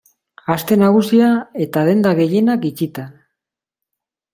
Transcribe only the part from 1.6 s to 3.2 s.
eta denda gehienak itxita.